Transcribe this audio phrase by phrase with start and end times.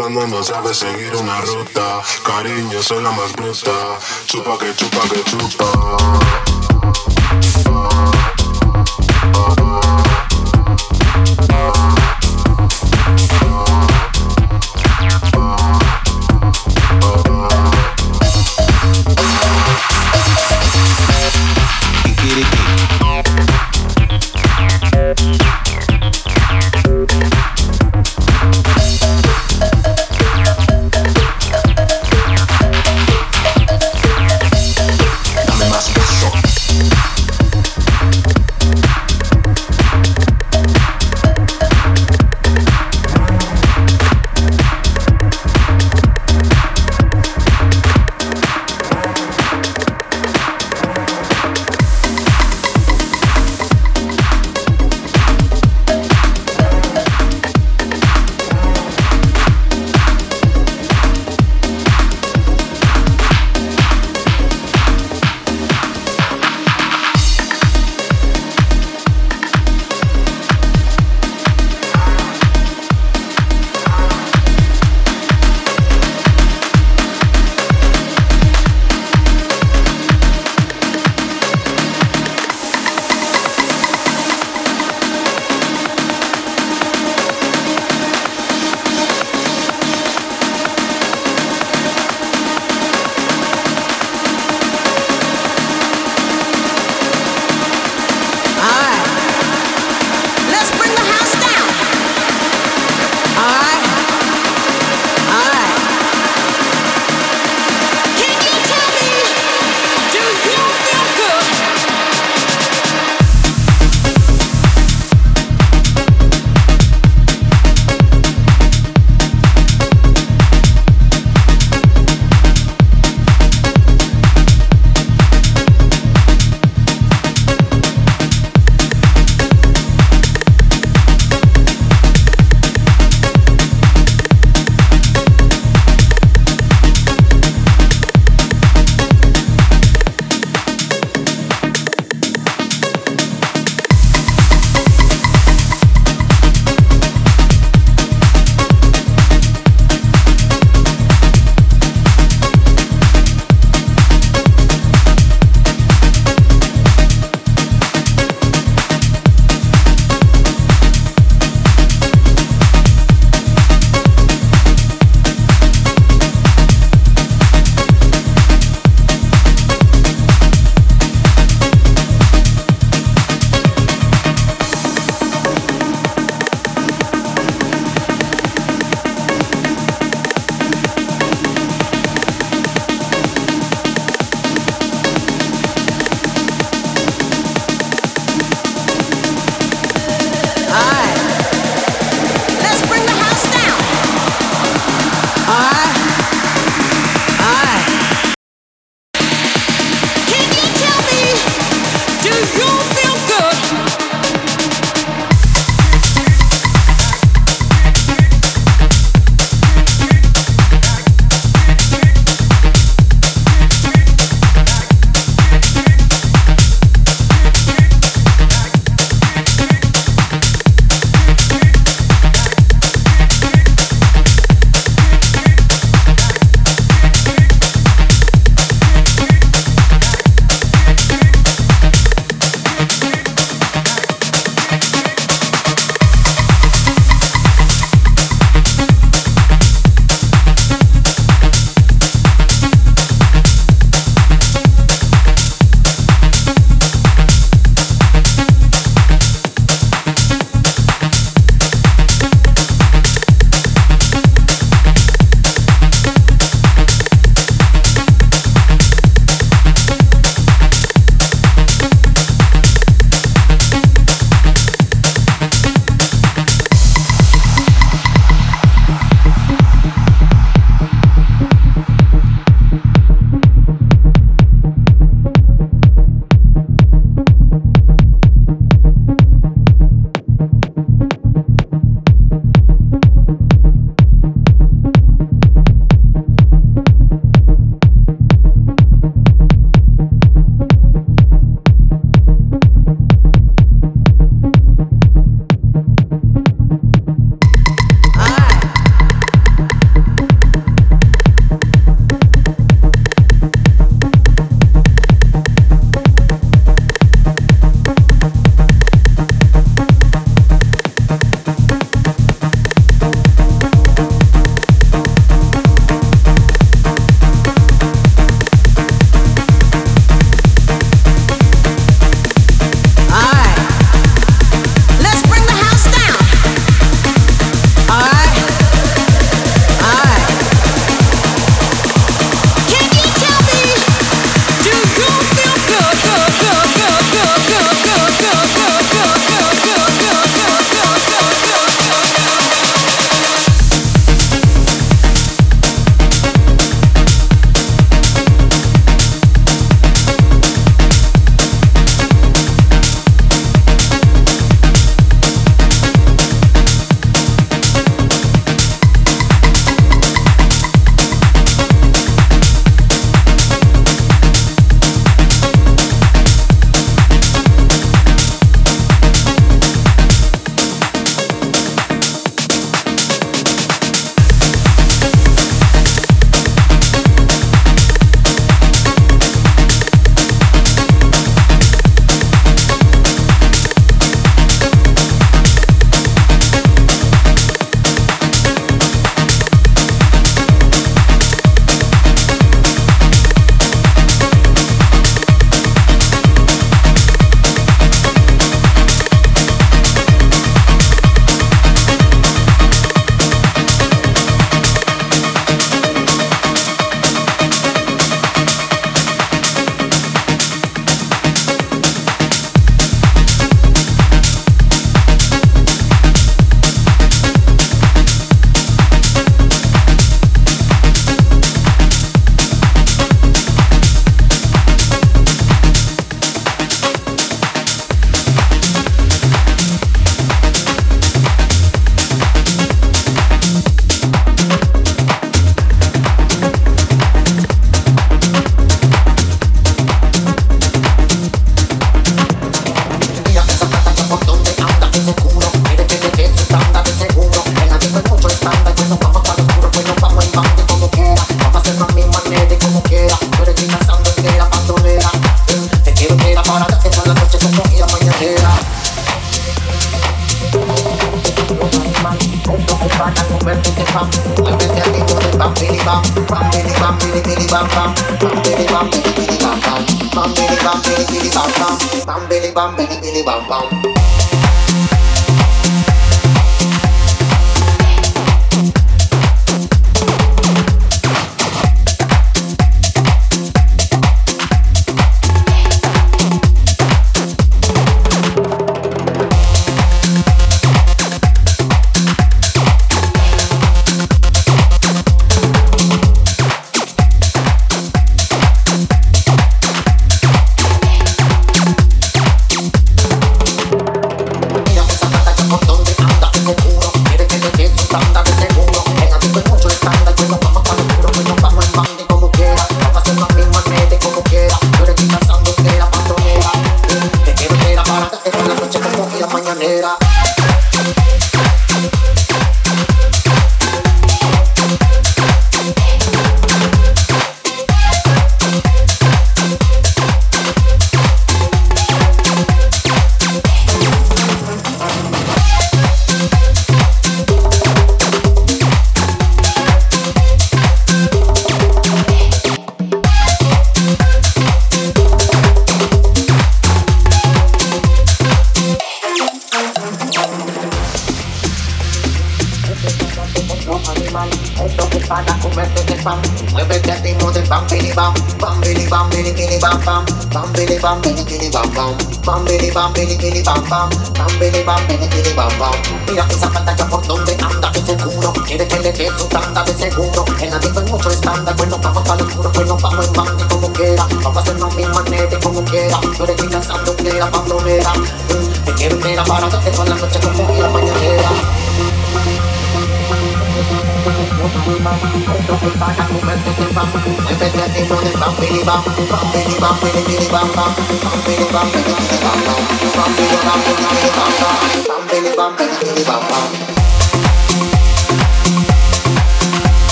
[0.00, 2.00] pasando no sabes seguir una ruta.
[2.24, 3.98] Cariño, soy la más bruta.
[4.26, 5.69] Chupa que chupa que chupa.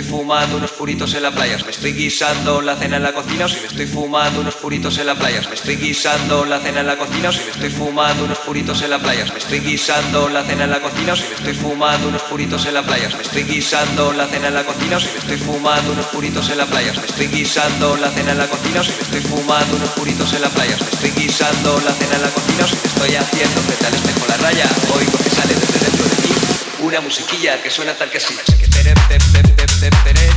[0.00, 1.56] Estoy fumando unos puritos en la playa.
[1.64, 5.06] Me estoy guisando la cena en la cocina si me estoy fumando unos puritos en
[5.06, 5.40] la playa.
[5.48, 8.90] Me estoy guisando la cena en la cocina si me estoy fumando unos puritos en
[8.90, 9.24] la playa.
[9.26, 12.74] Me estoy guisando la cena en la cocina si me estoy fumando unos puritos en
[12.74, 13.08] la playa.
[13.08, 16.58] Me estoy guisando la cena en la cocina si me estoy fumando unos puritos en
[16.58, 16.92] la playa.
[16.92, 20.40] Me estoy guisando la cena en la cocina si me estoy fumando unos puritos en
[20.40, 20.76] la playa.
[20.76, 24.26] Me estoy guisando la cena en la cocina si me estoy haciendo frente al espejo
[24.26, 24.66] la raya.
[24.98, 26.34] Oigo que sale desde dentro de mí
[26.82, 28.18] una musiquilla que suena tal que
[29.88, 30.33] así.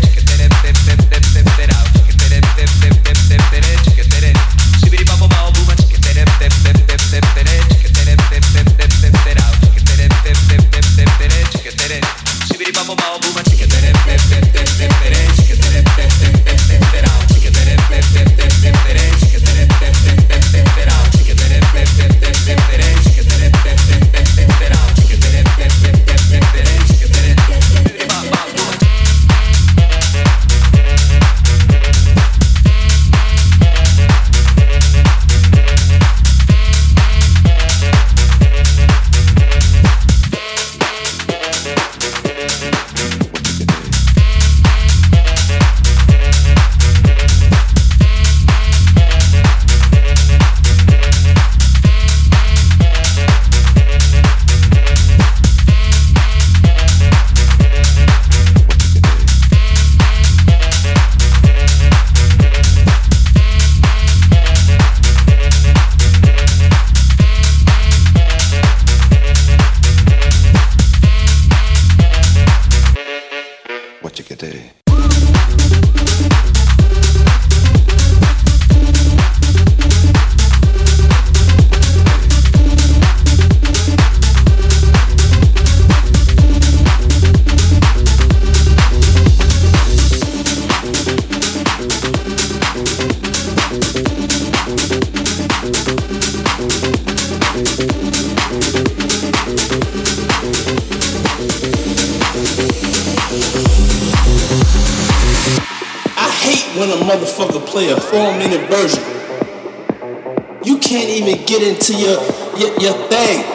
[111.87, 112.19] Into your,
[112.59, 113.47] your, your thing.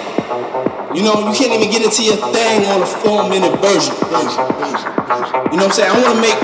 [0.96, 3.92] You know, you can't even get into your thing on a four minute version.
[5.52, 5.92] You know what I'm saying?
[5.92, 6.40] I want to make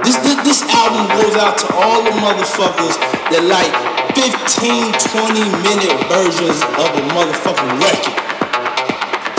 [0.00, 2.96] this, this this album goes out to all the motherfuckers
[3.36, 3.68] that like
[4.16, 8.16] 15, 20 minute versions of a motherfucking record.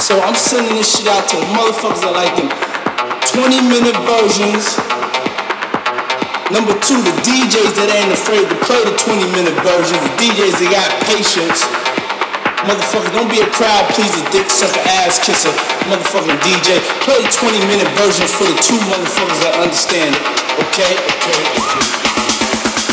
[0.02, 2.49] So I'm sending this shit out to the motherfuckers that like them
[3.34, 4.90] 20 minute versions.
[6.52, 10.60] Number two, the DJs that ain't afraid to play the 20 minute version, the DJs
[10.60, 11.64] that got patience.
[12.68, 15.48] Motherfucker, don't be a crowd pleaser, dick sucker, ass kisser,
[15.88, 16.84] motherfucking DJ.
[17.07, 20.23] Play the 20 minute version for the two motherfuckers that understand it.
[20.68, 20.91] Okay?
[21.23, 21.84] Okay, okay.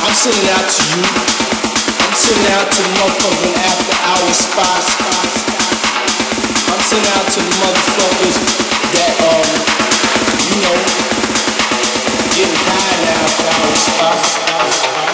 [0.07, 1.03] I'm sending out to you.
[1.03, 4.89] I'm sending out to the motherfucking after hour spots.
[6.63, 8.39] I'm sending out to the motherfuckers
[8.95, 9.51] that, um,
[10.47, 11.18] you know,
[12.39, 15.08] getting tired now, so I was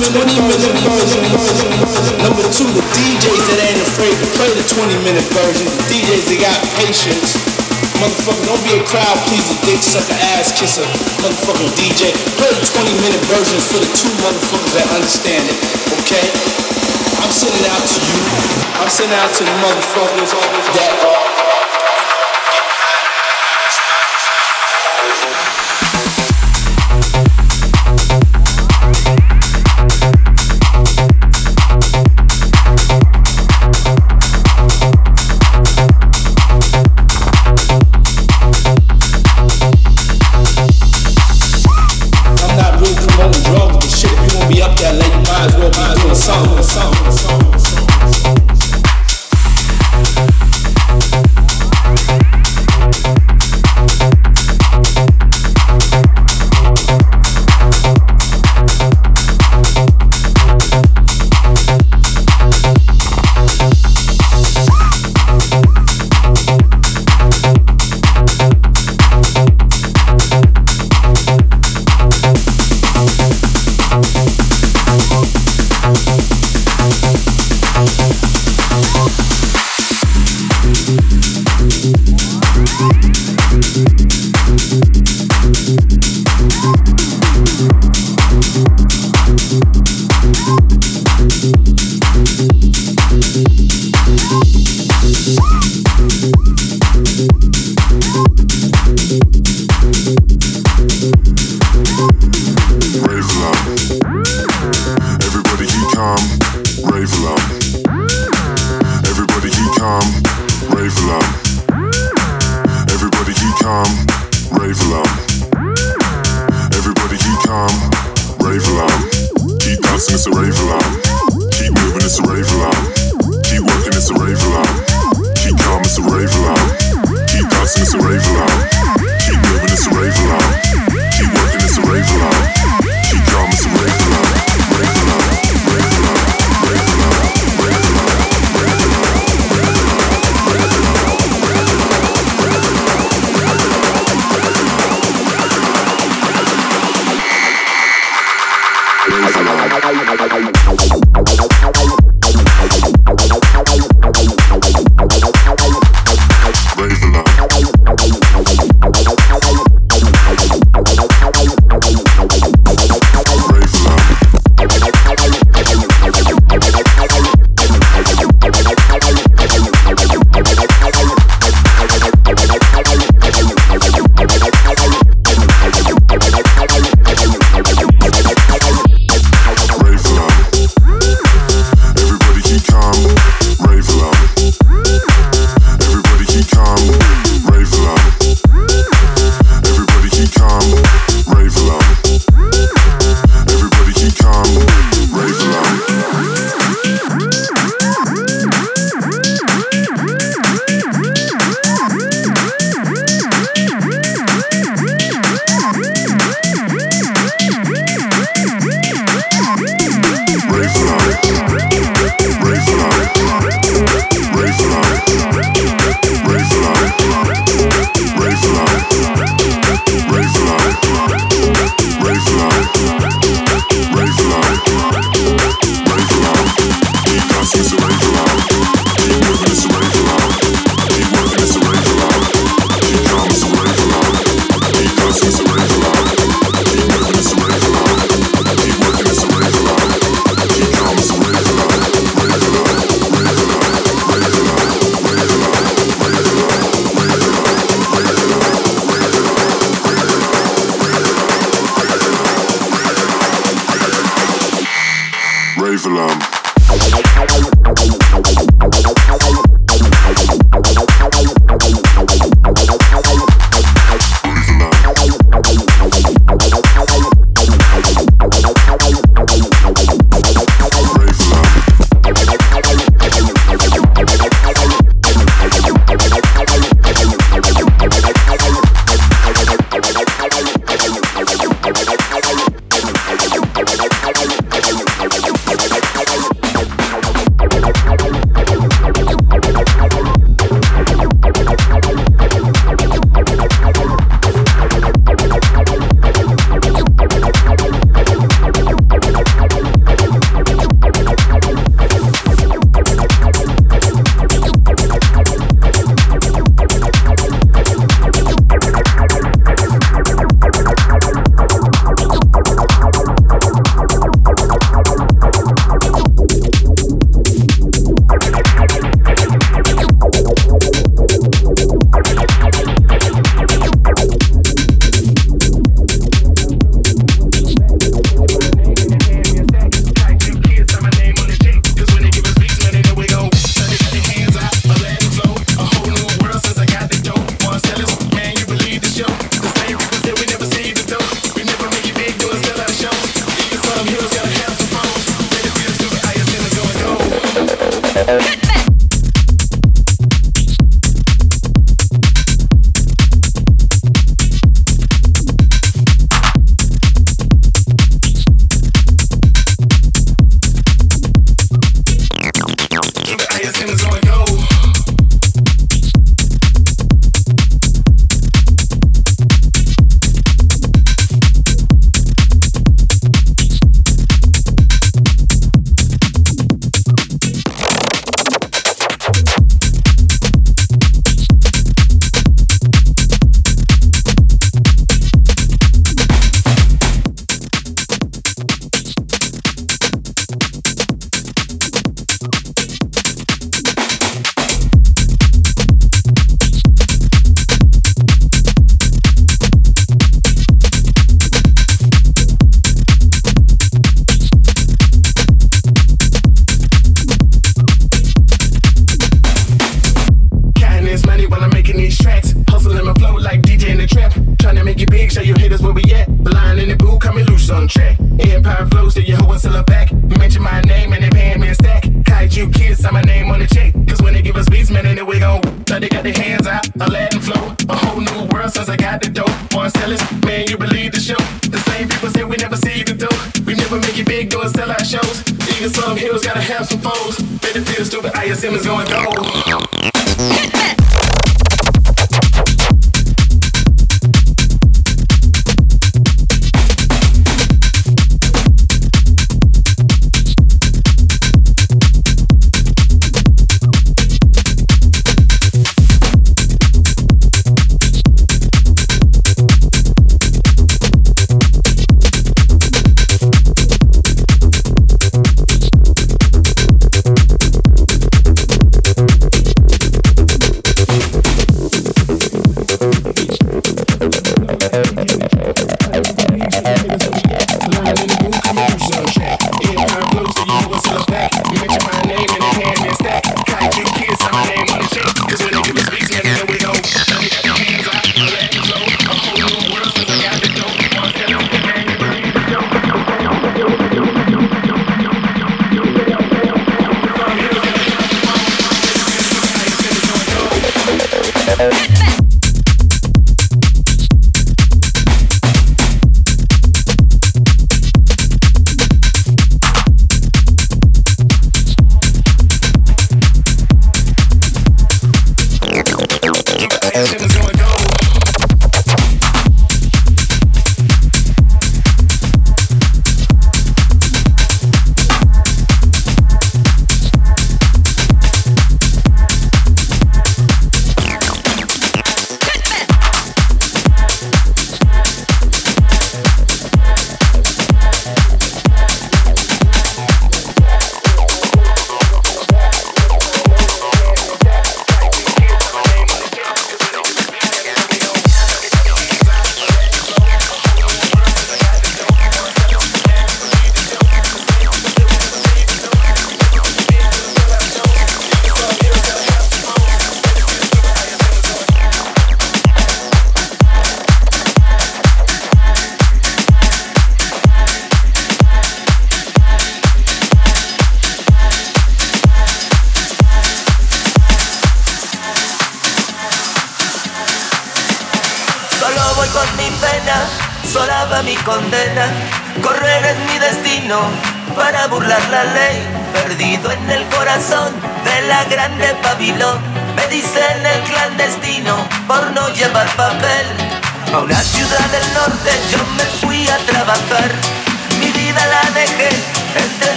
[0.00, 1.22] minute 20 minute version.
[2.24, 5.68] Number two, the DJs that ain't afraid to play the 20 minute version.
[5.68, 7.36] The DJs that got patience.
[8.00, 10.88] Motherfucker, don't be a crowd pleaser, dick sucker, ass kisser,
[11.20, 12.16] motherfucking DJ.
[12.40, 15.58] Play the 20 minute version for the two motherfuckers that understand it,
[16.00, 16.24] okay?
[17.20, 18.18] I'm sending out to you.
[18.80, 21.29] I'm sending out to the motherfuckers that are.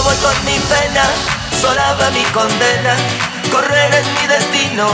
[0.00, 1.04] Voy con mi pena,
[1.60, 2.96] solaba mi condena.
[3.52, 4.88] Correr es mi destino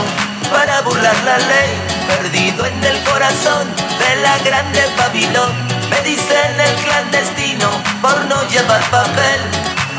[0.53, 1.71] para burlar la ley.
[2.07, 3.69] Perdido en el corazón
[3.99, 5.53] de la grande Babilón.
[5.89, 7.71] Me dicen el clandestino
[8.03, 9.41] por no llevar papel.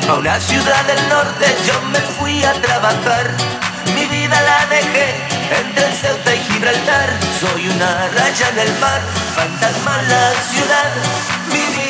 [0.07, 3.31] A una ciudad del norte yo me fui a trabajar.
[3.95, 5.15] Mi vida la dejé
[5.59, 7.09] entre Ceuta y Gibraltar.
[7.39, 9.01] Soy una raya en el mar,
[9.35, 11.38] fantasma la ciudad.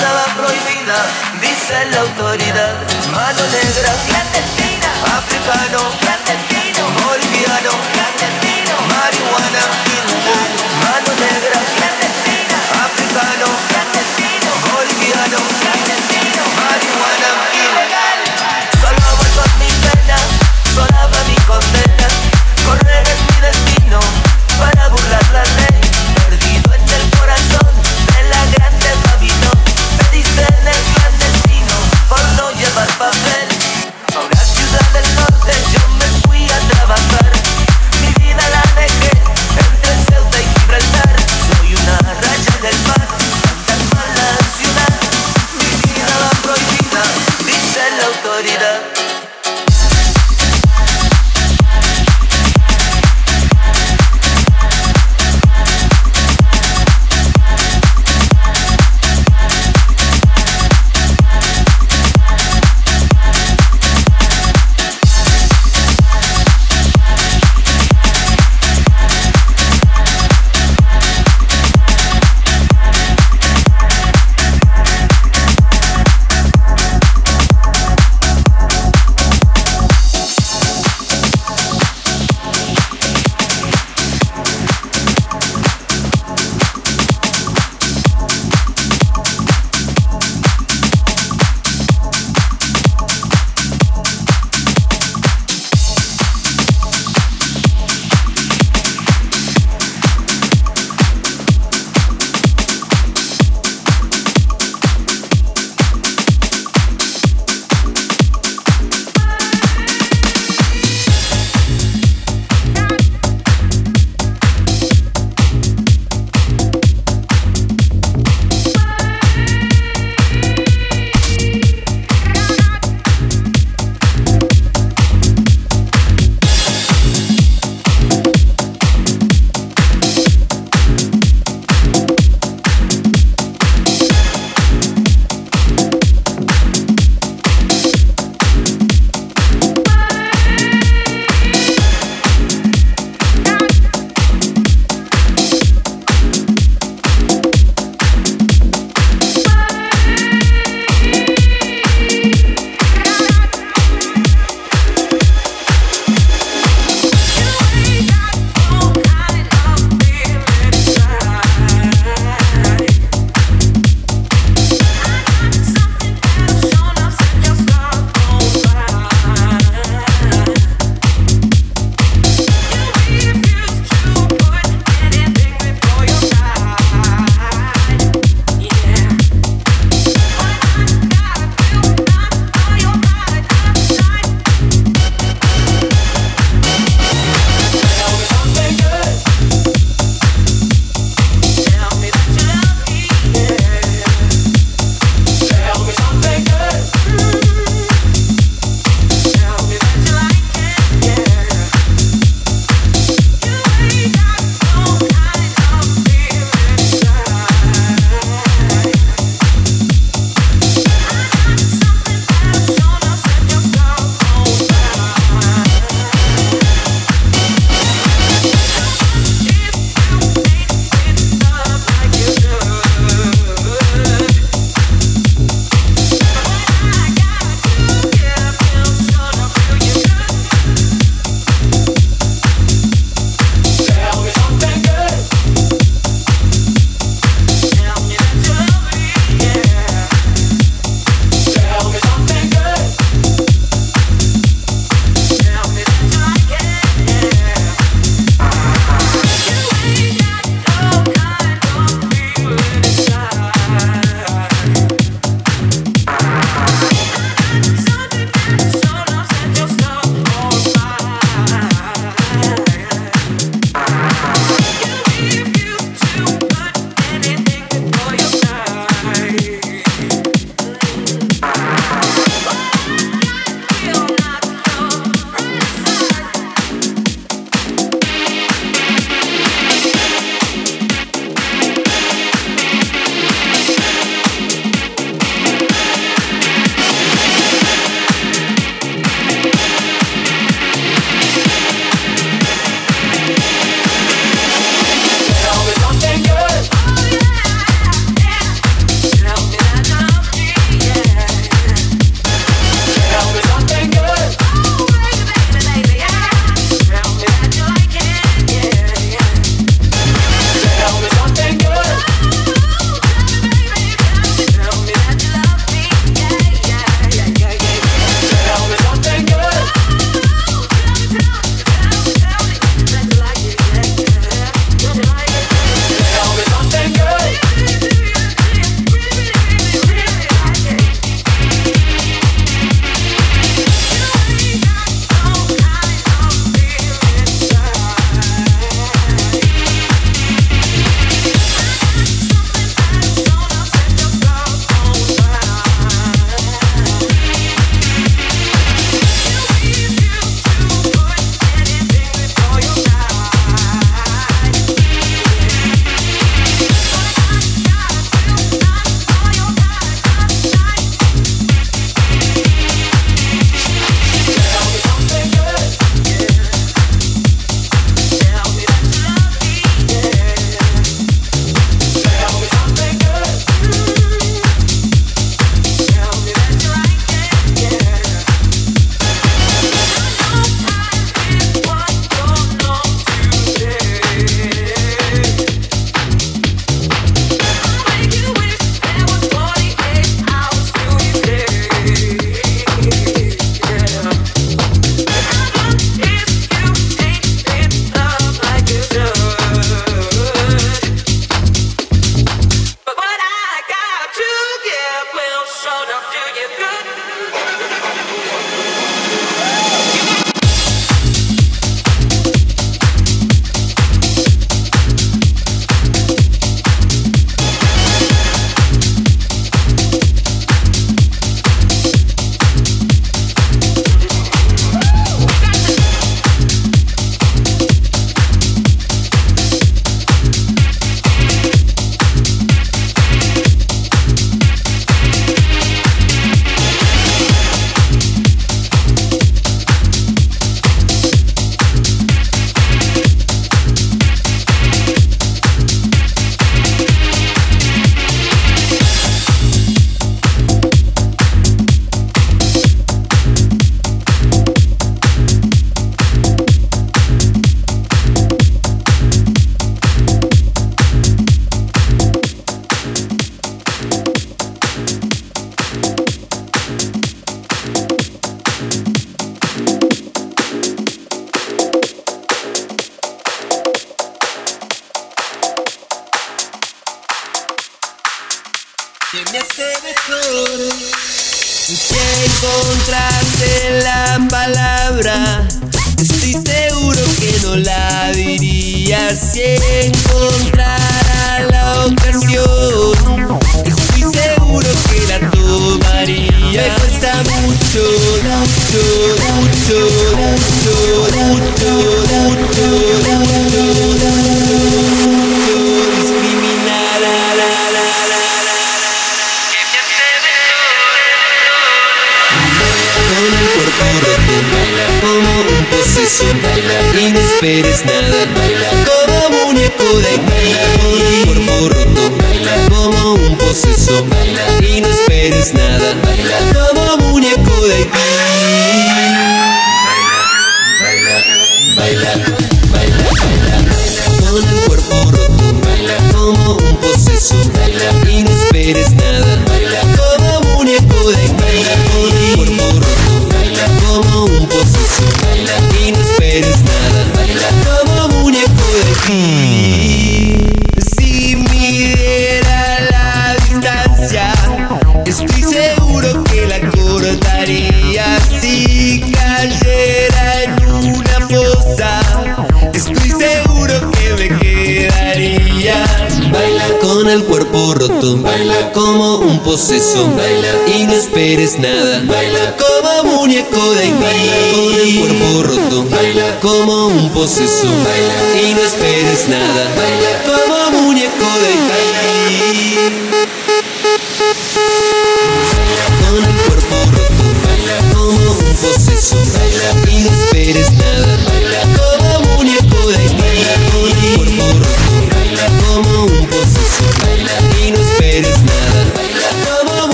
[0.00, 0.96] Va prohibida,
[1.42, 2.74] dice la autoridad.
[3.12, 9.62] Mano negra, clandestina, africano, clandestino, boliviano, clandestino, marihuana,
[9.92, 10.52] ilegal.
[10.80, 18.20] Mano negra, clandestina, africano, clandestino, boliviano, clandestino, marihuana, ilegal.
[18.80, 20.16] Solo voy con mi pena,
[20.74, 22.08] sola va mi condena.
[22.64, 23.09] Correr